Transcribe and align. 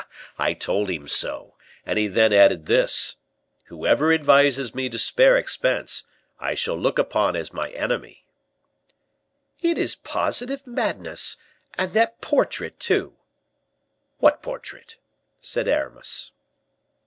"I 0.39 0.53
told 0.53 0.89
him 0.89 1.07
so, 1.07 1.53
and 1.85 1.99
he 1.99 2.07
then 2.07 2.33
added 2.33 2.65
this: 2.65 3.17
'Whoever 3.65 4.11
advises 4.11 4.73
me 4.73 4.89
to 4.89 4.97
spare 4.97 5.37
expense, 5.37 6.05
I 6.39 6.55
shall 6.55 6.75
look 6.75 6.97
upon 6.97 7.35
as 7.35 7.53
my 7.53 7.69
enemy.'" 7.69 8.25
"It 9.61 9.77
is 9.77 9.93
positive 9.93 10.65
madness; 10.65 11.37
and 11.75 11.93
that 11.93 12.19
portrait, 12.19 12.79
too!" 12.79 13.13
"What 14.17 14.41
portrait?" 14.41 14.95
said 15.39 15.67
Aramis. 15.67 16.31